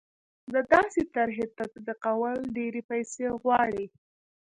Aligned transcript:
د 0.53 0.55
داسې 0.73 1.01
طرحې 1.15 1.45
تطبیقول 1.59 2.35
ډېرې 2.55 2.81
پیسې 2.89 3.25
غواړي. 3.41 3.85